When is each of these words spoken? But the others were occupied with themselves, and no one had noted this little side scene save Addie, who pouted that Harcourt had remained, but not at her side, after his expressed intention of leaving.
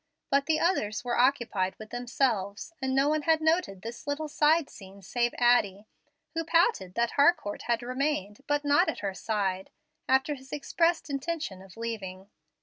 But 0.31 0.47
the 0.47 0.59
others 0.59 1.03
were 1.03 1.15
occupied 1.19 1.75
with 1.77 1.91
themselves, 1.91 2.73
and 2.81 2.95
no 2.95 3.07
one 3.07 3.21
had 3.21 3.39
noted 3.39 3.83
this 3.83 4.07
little 4.07 4.27
side 4.27 4.67
scene 4.67 5.03
save 5.03 5.31
Addie, 5.37 5.85
who 6.33 6.43
pouted 6.43 6.95
that 6.95 7.11
Harcourt 7.11 7.61
had 7.67 7.83
remained, 7.83 8.41
but 8.47 8.65
not 8.65 8.89
at 8.89 9.01
her 9.01 9.13
side, 9.13 9.69
after 10.09 10.33
his 10.33 10.51
expressed 10.51 11.11
intention 11.11 11.61
of 11.61 11.77
leaving. 11.77 12.31